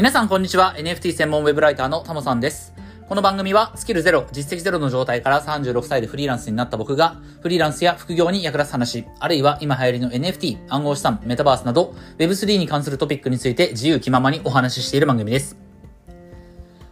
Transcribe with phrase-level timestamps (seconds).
[0.00, 0.74] 皆さんこんにちは。
[0.78, 2.72] NFT 専門ウェブライターのタモさんです。
[3.06, 15.58] この番組はスキルゼロ、実績ゼロの状態から36歳でフリーランスになった僕が、フリーランスや副業に役立つ話、あるいは今流行りの NFT、暗号資産、メタバースなど、Web3 に関するトピックについて自由気ままにお話ししている番組です。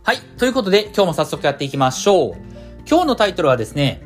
[0.02, 0.18] はい。
[0.36, 2.34] ということで、今日も早速やっていきましょう。
[2.86, 4.02] 今日のタイトルはですね、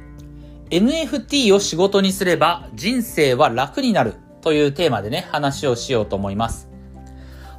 [0.71, 6.72] NFT を仕事にすれば人生は楽になるというテーマでね、話をしようと思います。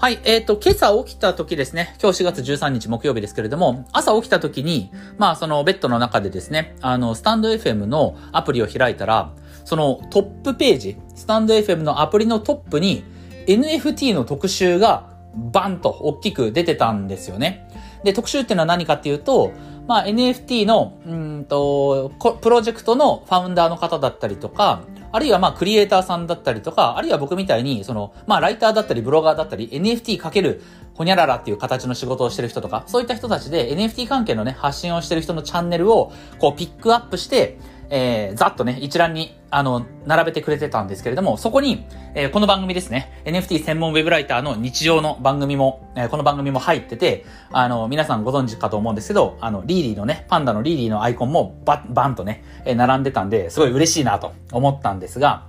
[0.03, 9.31] はい、えっ、ー、と、今朝起きた時ですね、今日4月13日木曜日ですけれども、朝起きた時に、まあそのベッドの中でですね、あの、スタンド FM のアプリを開いたら、
[9.63, 13.05] そのトップページ、スタンド FM のアプリのトップに
[13.47, 15.09] NFT の特集が
[15.53, 17.66] バンと大きく出てたんですよね。
[18.03, 19.53] で、特集っていうのは何かっていうと、
[19.88, 22.11] まあ NFT の、うんと、
[22.41, 24.81] プロジェクトのファウンダーの方だったりとか、
[25.13, 30.63] あるいはまあクリエイターさんだったりとか、あるいは僕みたいに、その、まあライターだったりブロガーだったり、NFT かける
[30.95, 37.59] ほにゃららっていう形の仕事をしてる人とか、そういった人たちで NFT 関係のね、発信をしてる人のチャンネルを、こうピックアップして、
[37.95, 55.45] えー、ざっとね、一覧に、あの、並べてくれてたんですけれども、そこに、えー、この番組ですね、NFT 専門ウェブライターの日常の番組も、えー、この番組も入ってて、あの、皆さんご存知かと思うんですけど、あの、リーリーのね、パンダのリーリーのアイコンもば、ばんとね、えー、並んでたんで、すごい嬉しいなと思ったんですが、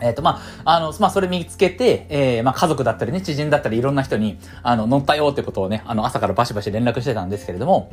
[0.00, 7.90] えっ、ー、と、まあ、あの、まあ、それ見つけて、えー、まあ、家族だったりね、知人だったりいろんな人に、あの、乗ったよってことをね、あの、朝からバシバシ連絡してたんですけれども、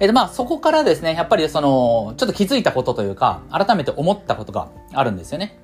[0.00, 5.58] えっ、ー、と、まあ、そこからですね、やっぱりその、ちょっと気づいたことというか、改めて思ったことがあるんですよね。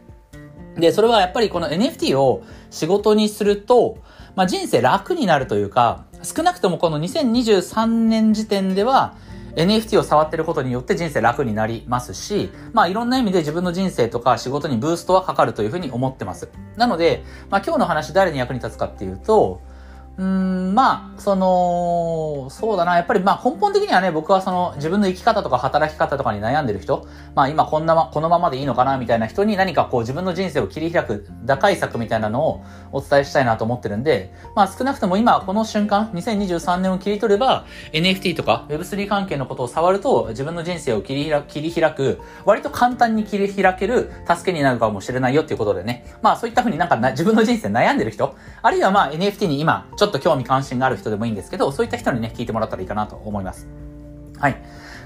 [0.76, 3.98] で、それはやっぱりこの NFT を仕事にすると、
[4.34, 9.14] まあ、人生楽になるというか、少なくともこの2023年時点では、
[9.56, 16.48] NFT を触ってることによって人生楽になりますし、まあいろんな意味で自分の人生とか仕事にブーストはかかるというふうに思ってます。
[16.76, 19.60] なので、まあ今日の話誰に役に立つかっていうと、
[20.18, 22.96] うん、まあ、その、そうだな。
[22.96, 32.62] やっぱりまあ根本的にはね、僕はその自分の生き方とか働き方とかに悩んでる人、まあ今こんなま、このままでいいのかなみたいな人に何かこう自分の人生を切り開く打開策みたいなのを
[32.92, 46.04] お伝えしたいなと思ってるんで、まあ少なくとも今この瞬間、2023年を切り取れば NFT とか Web3 関係のことを触ると自分の人生を切り開切り開く、割と簡単に切り開ける助けになるかもしれないよっていうことでね。
[46.20, 53.68] まあそういったふうになんかな自分の人生悩んでる人、あるいはまあ NFT に今ちょっと興味関心がある人でもいいんですけど、そういった人にね、聞いてもらったらいいかなと思います。
[54.36, 54.60] はい。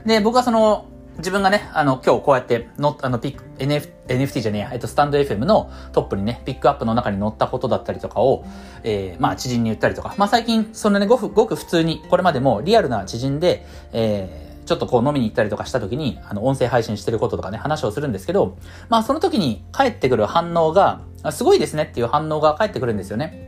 [0.06, 0.86] で、僕はその、
[1.18, 8.46] 自分がね、あの、今日こうやっての、あの、ピック、NF、NFT じゃねえや、えっと、スタンド FM のトップにね、ピックアップの中に載ったことだったりとかを、
[8.84, 18.56] えー、まあ、知人に言ったりとか、まあ、最近、そのね、ごく、ごく普通に、これまでもリアルな知人で、えー、ちょっとこう飲みに行ったりとかした時に、あの、音声配信してることとかね、話をするんですけど、
[18.88, 21.02] まあ、その時に返ってくる反応が、
[21.32, 23.45] すごいですねっていう反応が返ってくるんですよね。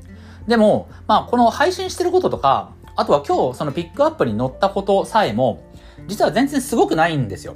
[0.49, 5.63] でも、まあ、この配信してることとか、あとは今日そのピックアップに載ったことさえも、
[6.09, 7.55] 実は全然すごくないんですよ。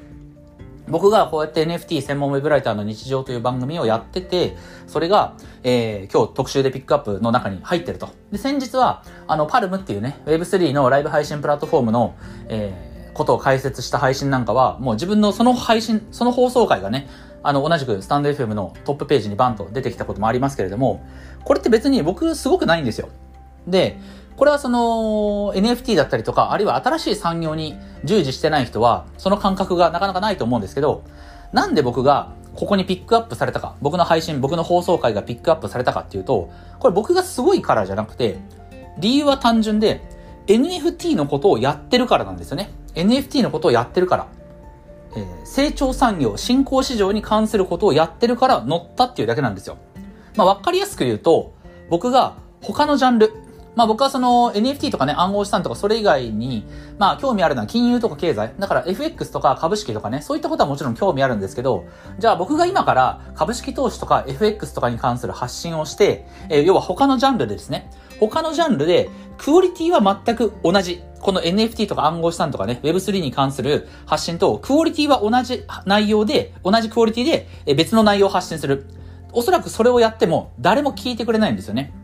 [0.89, 8.11] 僕がこうやって NFT 専門ウェブライターの日常という番組をやってて、それが、えー、今日特集でピックアップの中に入ってると。
[8.31, 12.15] で、先日は、あの、パルムっていうね、Web3 のライブ配信プラットフォームの、
[12.49, 17.09] えー、ことを解説した配信なんかは、もう自分のその配信、その放送回がね、
[17.43, 21.05] あの、同じくスタンド FM のトップページにバンと出てきたこともありますけれども、
[21.45, 23.09] これって別に僕すごくないんですよ。
[23.67, 23.99] で、
[24.37, 31.05] これはその NFT だったりとか、あるいは新しい産業に従事してない人は、その感覚がなかなかないと思うんですけど、
[31.53, 38.39] なんで僕がここにピックアップされたか、僕の配信、僕の放送回がピックアップされたかっていうと、これ僕がすごいからじゃなくて、
[38.99, 40.03] 理由は単純で、
[40.47, 42.71] NFT のことをやってるからなんですよね。
[42.95, 44.27] NFT のことをやってるから。
[45.15, 49.79] えー、成長産業、新興市場に関することをやってるから乗ったっていうだけなんですよ。
[50.37, 51.55] まあ、わかりやすく言うと、
[51.91, 53.33] 僕が他のジャンル、
[53.75, 56.65] まあ僕はその NFT とかね、暗号資産とかそれ以外に、
[56.99, 58.55] まあ興味あるのは金融とか経済。
[58.59, 61.85] だから FX とか株式とかね、そういったことはもちろん興味あるんですけど、
[62.19, 71.03] じゃあ僕が今から株式投資とか FX とかに関する発信をして、えー、要は他のジャンルでですね、他のジャンルでクオリティは全く同じ。
[71.23, 78.87] この NFT とか暗号資産とかね、Web3 に関する発信と、クオリティは同じ内容で、同じクオリティで別の内容を発信する。
[79.33, 81.95] おそらくそれをやっても誰も聞いてくれないんですよね。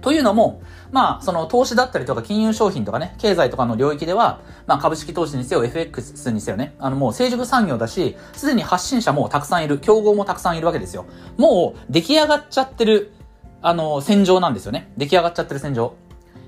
[0.00, 11.06] というのも、まあ、その投資だったりとか金融商品とかね、経済とかの領域では、まあ株式投資にせよ FX にせよね、あのもう成熟産業だし、すでに発信者もたくさんいる、競合もたくさんいるわけですよ。
[11.36, 13.12] もう出来上がっちゃってる、
[13.62, 14.92] あの、戦場なんですよね。
[14.96, 15.94] 出来上がっちゃってる戦場。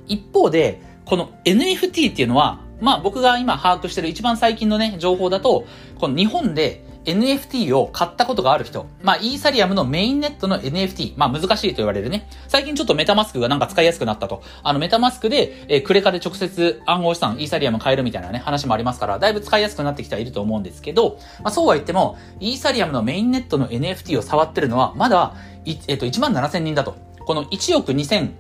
[0.09, 5.65] 一方で、この NFT っていうのは、まあ僕が今把握してる一番最近のね、情報だと、
[5.99, 12.29] この日本で NFT を買ったことがある人、まあ、イーサリアムのメインネットの NFT、まあ、難しいと言われるね。
[12.49, 14.43] 最近ちょっとメタマスクがなんか使いやすくなったと。
[14.63, 25.35] あの、メタマスクで、えー、クレカで直接暗号資産、イーサリアム買えるみたいなね、話もありますから、だいぶ使いやすくなってきてはいると思うんですけど、まあ、そうは言っても、イーサリアムのメインネットの NFT を触ってるのは、まだ、
[25.65, 26.97] えっ、と、1万7000人だと。
[27.25, 28.31] この1億2000、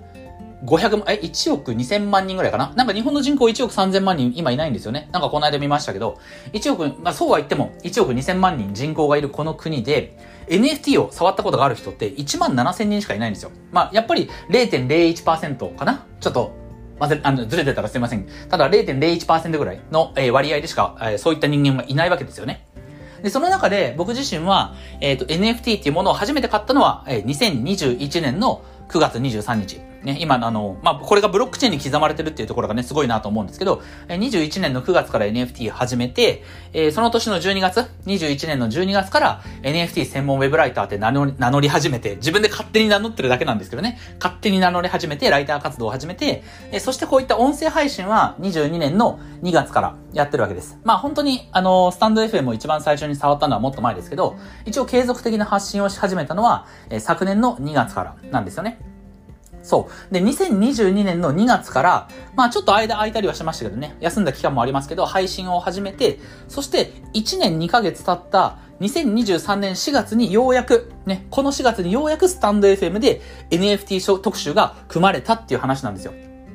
[0.64, 2.72] 500万、え、1億2000万人ぐらいかな？
[2.76, 5.08] なんか日本の人口1億3000万人今いないんですよね。
[5.12, 6.18] なんかこの間見ましたけど、
[6.52, 10.16] 1億、まあそうは言っても1億2000万人人口がいるこの国で、
[10.48, 13.50] NFT を触ったことがある人って1万7000人しかいないんですよ。
[13.72, 16.06] まあやっぱり0.01%かな？
[16.20, 16.52] ちょっと、
[17.00, 18.28] まず、あの、ずれてたらすいません。
[18.48, 22.64] ただ0.01%ぐらいの、え、割合でしか、え、そういった人間がいないわけですよね。
[23.24, 29.91] で、その中で僕自身は、えっ、ー、と、NFT っていうものを初めて買ったのは、えー、2021年の9月23日。
[30.04, 50.78] ね、今のあの、まあ、これがブロックチェーンに刻まれてるっていうところがね、すごいなと思うんですけど、21年の9月から NFT 始めて、えー、その年の12月、21年の12月から NFT 専門ウェブライターって名乗り名乗り始めて、自分で勝手に名乗ってるだけなんですけどね、勝手に名乗り始めて、ライター活動を始めて、えー、そしてこういった音声配信は22年の2月からやってるわけです。
[50.84, 58.91] まあ本当に、あの、スタンド FM を一番最初に触ったのはもっと前ですけど、一応継続的な発信をし始めたのは、えー、昨年の2月からなんですよね。
[59.62, 60.14] そう。
[60.14, 66.18] で、2022年の2月から、まあちょっと間空いたりはしましたけどね、休んだ期間もありますけど、配信を始めて、
[66.48, 73.20] そして1年2ヶ月経った2023年4月にようやく、ね、この4月にようやくスタンド FM で
[73.50, 76.12] NFT 特集が組まれたっていう話なんですよ。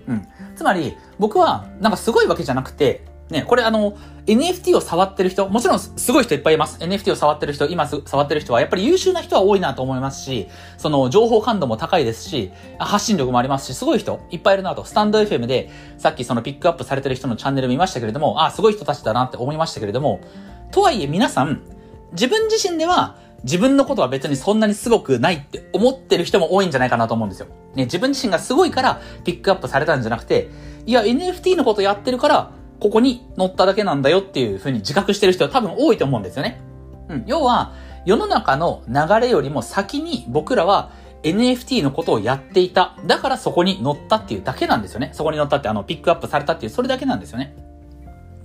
[0.08, 0.28] うん。
[0.56, 3.94] つまり、僕は、なんかすごいわけじゃなくて、ね、これあの、
[4.26, 6.80] NFT を触ってる人、もちろんすごい人いっぱいいます。
[6.80, 10.48] NFT を触ってる人、今触ってる人は、やっぱり優秀な人は多いなと思いますし、
[10.78, 14.86] その情報感度も高いですし、発信力もありますし、すごい人いっぱいいるなと。
[14.86, 20.22] スタンド FM で、さっきそのピックアップされてる人のチャンネル見ましたけれども、あ、すごい人たちだなって思いましたけれども、
[20.72, 21.62] とはいえ皆さん、
[22.14, 27.48] 自分自身では、自分のことは別にそんなにすごくないって思ってる人も多いんじゃないかなと思うんですよ。
[27.76, 30.50] ね、自分自身がすごいからピックアップされたんじゃなくて、
[30.86, 36.62] いや、NFT のことやってるから、ここに乗っただけなんだよっていうふうに自覚してる人は多分多いと思うんですよね。
[37.10, 37.24] うん。
[37.28, 37.74] 要は、
[38.06, 40.92] 世の中の流れよりも先に僕らは
[41.24, 42.96] NFT のことをやっていた。
[43.06, 45.10] だからそこに乗ったっていうだけなんですよね。
[45.14, 47.56] そこに乗ったってあの、ピックアップされたっていう、それだけなんですよね。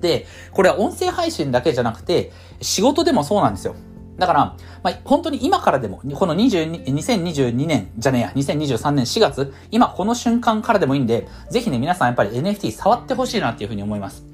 [0.00, 3.76] で、これは音声配信だけじゃなくて、仕事でもそうなんですよ。
[4.18, 14.24] だから、まあ、本当に今からでも、この22 2022年じゃねえや、2023年4月、今この瞬間からでもいいんで、ぜひね、皆さんやっぱり NFT 触ってほしいなっていうふうに思います。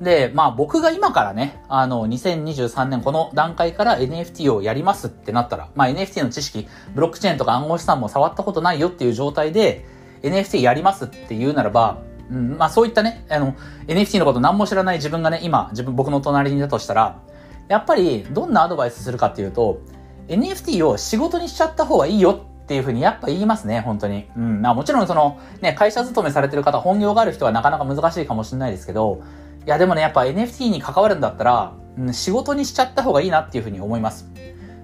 [0.00, 9.86] で、まあ僕が今からね、あの、2023年この段階から NFT をやりますってなったら、まあ NFT の知識、ブロックチェーンとか暗号資産も触ったことないよっていう状態で、
[10.22, 11.98] NFT やりますって言うならば、
[12.30, 13.54] うん、まあそういったね、あの、
[13.86, 17.20] NFT のこと何も知らない自分がね、今、自分、僕の隣にいたとしたら、
[17.68, 19.80] やっぱりどんなアドバイスするかっていうと、
[20.28, 22.32] NFT を仕事にしちゃった方がいいよ
[22.62, 24.28] っていうふうにやっぱ言いますね、本当に。
[24.36, 24.62] うん。
[24.62, 29.22] まあもちろんその、ね、会社勤めされてる方、本業がある人はなかなか難しいかもしれないですけど、
[29.66, 34.30] いやでもね、やっぱ NFT に関わるんだったら、うん、仕事にしちゃった方がいいなっていうふうに思います。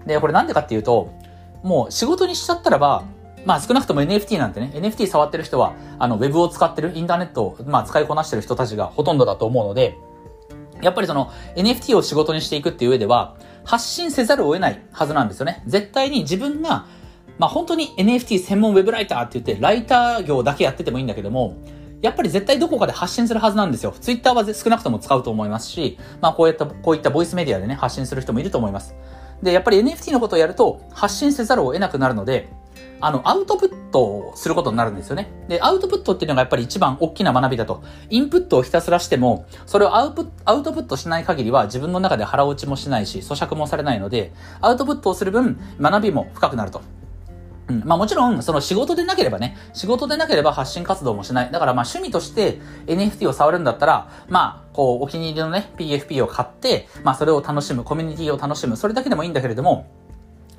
[0.07, 1.13] で、これなんでかっていうと、
[1.63, 3.05] もう仕事にしちゃったらば、
[3.45, 9.97] まあ少なくとも NFT なんてね、NFT 触ってる人は、あの、ウェブを使ってる、インターネットを、まあ使いこなしてる人たちがほとんどだと思うので、
[10.83, 15.63] やっぱりその NFT を仕事にしていくっていう上では、発信せざるを得ないはずなんですよね。
[15.67, 16.87] 絶対に自分が、
[17.39, 21.57] まあ本当に NFT 専門ウェブライターって言って、ライター業だけやっててもいいんだけども、
[22.01, 23.93] やっぱり絶対どこかで発信するはずなんですよ。
[24.01, 28.95] ツイッターは少なくとも使うと思いますし、まあこういった、こういったボイスメディアでね、発信する人もいると思います。
[29.43, 32.49] で、やっぱり NFT のことをやると発信せざるを得なくなるので、
[33.01, 35.31] あの、アウトプットをすることになるんですよね。
[35.49, 37.83] で、アウトプットっていうのがやっぱり一番大きな学びだと。
[38.11, 46.81] インプットをひたすらしても、それをアウプアウトプットしない限りは自分の中で腹落ちもしないし、咀嚼もされないので、アウトプットをする分、学びも深くなると。
[47.69, 47.83] うん。
[47.85, 51.53] まあもちろん、その仕事でなければね、仕事でなければ発信活動もしない。
[51.53, 59.87] だからまあ趣味として NFT を触るんだったら、まあ、こう、お気に入りのね、PFP を買って、まあそれを楽しむ、コミュニティを楽しむ、それだけでもいいんだけれども、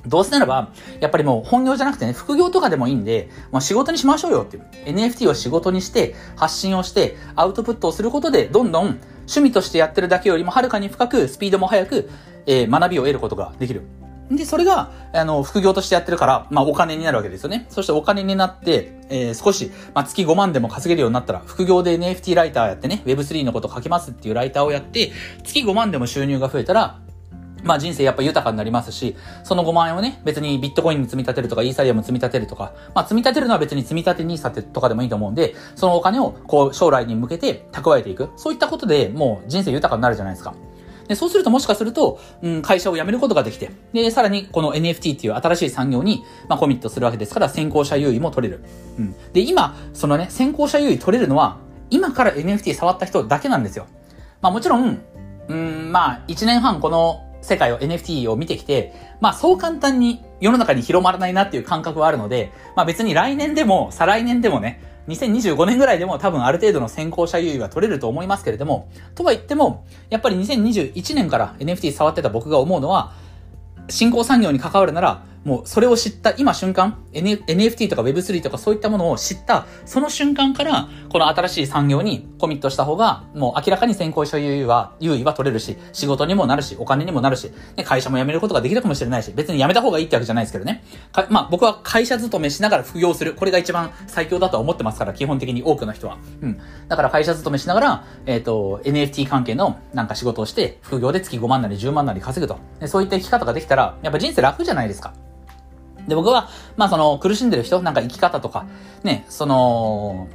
[0.05, 4.63] どうせならば、やっぱりもう本業じゃなくてね、副業とかでもいいんで、もう仕事にしましょうよっていう。
[4.85, 12.09] NFT を仕事にして、発信をして、アウトプットをすることで、どんどん趣味としてやってるだけよりもはるかに深く、スピードも速く、
[12.45, 13.83] えー、学びを得ることができる。
[14.31, 17.65] で、それが、あの、副業としてやってるから、まあ、お金になるわけですよね。
[17.69, 25.11] そしてお金になって、えー、少し、まあ、月5万でも稼げるようになったら、副業で NFT ライターやってね、Web3 のこと書きますっていうライターをやって、
[25.43, 26.99] 月5万でも収入が増えたら、
[27.63, 38.29] まあ人生やっぱ豊かになりますし、その5万円をね、別にビットコインに積み立てるとか、イーサリアム積み立てるとか、まあ積み立てるのは別に積み立て n i s とかでもいいと思うんで、そのお金をこう将来に向けて蓄えていく。
[38.35, 40.53] そういったことでもう人生豊かになるじゃないですか。
[41.09, 48.63] で、そうするともしかすると、うん、会社を辞めることができて、で、さらにこの NFT っていう新しい産業に、まあ、コミットするわけですから、先行者優位も取れる。
[48.99, 49.15] うん。
[49.33, 51.57] で、今、そのね、先行者優位取れるのは、
[51.89, 53.87] 今から NFT 触った人だけなんですよ。
[54.41, 55.01] まあもちろん、
[55.47, 73.13] うん、まあ、1年半この世界を NFT を見てきて、まあそう簡単に世の中に広まらないなっていう感覚はあるので、まあ別に来年でも再来年でもね、2025年ぐらいでも多分ある程度の先行者優位は取れると思いますけれども、とは言っても、やっぱり2021年から NFT 触ってた僕が思うのは、
[73.89, 90.83] 新興産業に関わるなら、もうそれを知った今瞬間、N、NFT とか Web3 とかそういったものを知った、その瞬間から、この新しい産業にコミットした方が、もう明らかに先行者優位は、優位は取れるし、仕事にもなるし、お金にもなるし、ね、会社も辞めることができるかもしれないし、別に辞めた方がいいってわけじゃないですけどね。
[91.29, 93.33] まあ僕は会社勤めしながら副業する。
[93.33, 96.17] これが一番最強だとは思ってますから、基本的に多くの人は。
[96.41, 96.59] うん。
[96.87, 102.59] だから会社勤めしながら、えっ、ー、と、NFT 関係のなんか仕事をして、副業で月5万なり10万なり稼ぐと。
[102.87, 105.13] そういった生き方ができたら、やっぱ人生楽じゃないですか。
[106.07, 108.65] で、僕は、まあその、苦しんでる人、なんか生き方とか、
[109.03, 110.27] ね、その、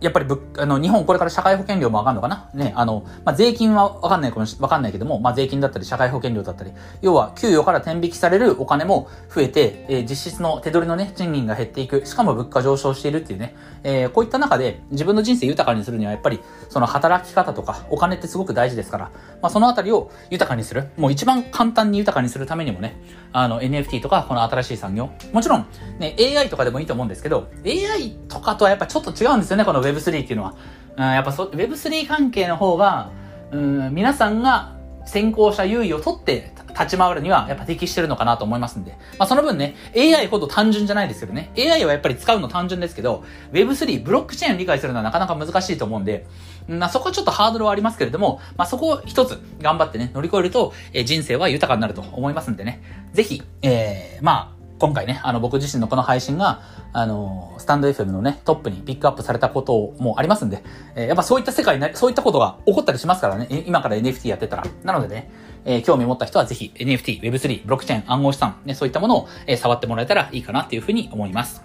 [0.00, 2.48] やっぱりぶあの、日本これから社会保険料も上がるのかな？
[2.54, 19.04] ね、あの、まあ、税金はわかんないかもし、わかんないけども、まあ、税金だったり社会保険料だったり、要は、給与から転引きされるお金も増えて、えー、実質の手取りのね、賃金が減っていく、しかも物価上昇しているっていうね、えー、こういった中で自分の人生豊かにするにはやっぱり、その働き方とかお金ってすごく大事ですから、
[19.42, 23.00] まあ、そのあたりを豊かにする、もう一番簡単に豊かにするためにもね、
[23.32, 25.66] あの、NFT とか、この新しい産業、もちろん、
[25.98, 30.54] ね、AI とかでもいいと思うんですけど、AI とかとはやっぱちょっと違うんですよね、この Web3 っていうのは。
[30.96, 33.10] うん、やっぱそ、Web3 関係の方が、
[33.50, 34.76] うん、皆さんが
[35.06, 38.92] 先行者優位を取って立ち回るにはやっぱ適してるのかなと思いますんで。
[39.18, 41.50] まあその分ね、AI ほど単純じゃないですけどね。
[41.56, 46.26] AI はやっぱり使うの単純ですけど、Web3、ブロックチェーンを理解するのはなかなか難しいと思うんで、
[46.68, 52.82] まあそこはちょっとハードルはありますけれども、まあそこを一つ頑張ってね、乗り越えると、え、人生は豊かになると思いますんでね。
[53.12, 60.62] ぜひ、えー、まあ、今回ね、あの、僕自身のこの配信が、あの、スタンド FM のね、トップにピックアップされたこともありますんで、
[60.94, 64.64] えー、やっぱそういった世界にそういったことが起こったりしますからね、今から NFT やってたら。
[64.84, 65.30] なのでね、
[65.64, 71.62] えー、興味持った人はぜひ NFT、Web3、ブロックチェーン、暗号資産、ね、そういったものを、えー、触ってもらえたらいいかなっていうふうに思います。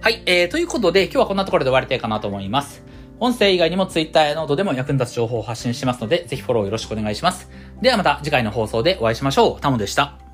[0.00, 2.88] はい、えー、ということで、今日はこんなところで終わりたいかなと思います。
[3.20, 7.50] 音声以外にも Twitter やノートでも役に立つ情報を発信しますので、ぜひフォローよろしくお願いします。
[7.82, 9.60] ではまた次回の放送でお会いしましょう。
[9.60, 10.27] タモでした。